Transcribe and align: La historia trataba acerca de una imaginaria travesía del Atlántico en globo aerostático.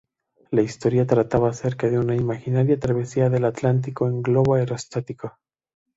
La 0.49 0.63
historia 0.63 1.05
trataba 1.05 1.49
acerca 1.49 1.87
de 1.87 1.99
una 1.99 2.15
imaginaria 2.15 2.79
travesía 2.79 3.29
del 3.29 3.45
Atlántico 3.45 4.07
en 4.07 4.23
globo 4.23 4.55
aerostático. 4.55 5.37